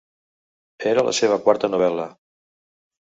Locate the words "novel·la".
1.75-2.11